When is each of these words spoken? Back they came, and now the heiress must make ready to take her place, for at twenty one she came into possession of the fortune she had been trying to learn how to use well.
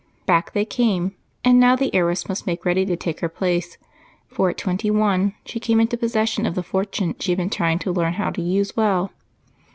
Back 0.25 0.53
they 0.53 0.65
came, 0.65 1.13
and 1.45 1.59
now 1.59 1.75
the 1.75 1.93
heiress 1.93 2.27
must 2.27 2.47
make 2.47 2.65
ready 2.65 2.87
to 2.87 2.95
take 2.97 3.19
her 3.19 3.29
place, 3.29 3.77
for 4.27 4.49
at 4.49 4.57
twenty 4.57 4.89
one 4.89 5.35
she 5.45 5.59
came 5.59 5.79
into 5.79 5.95
possession 5.95 6.47
of 6.47 6.55
the 6.55 6.63
fortune 6.63 7.13
she 7.19 7.31
had 7.31 7.37
been 7.37 7.51
trying 7.51 7.77
to 7.77 7.91
learn 7.93 8.13
how 8.13 8.31
to 8.31 8.41
use 8.41 8.75
well. 8.75 9.11